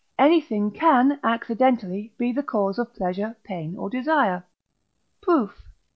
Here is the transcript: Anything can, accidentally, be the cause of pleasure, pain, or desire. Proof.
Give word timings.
Anything 0.17 0.71
can, 0.71 1.19
accidentally, 1.23 2.11
be 2.17 2.31
the 2.31 2.41
cause 2.41 2.79
of 2.79 2.91
pleasure, 2.91 3.35
pain, 3.43 3.77
or 3.77 3.87
desire. 3.87 4.43
Proof. 5.21 5.67